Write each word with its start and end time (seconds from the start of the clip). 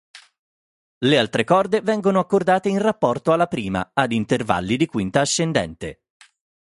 Le 0.97 1.15
altre 1.15 1.43
corde 1.43 1.81
vengono 1.81 2.17
accordate 2.17 2.69
in 2.69 2.79
rapporto 2.81 3.33
alla 3.33 3.45
prima, 3.45 3.91
ad 3.93 4.11
intervalli 4.11 4.75
di 4.75 4.87
quinta 4.87 5.19
ascendente. 5.21 5.99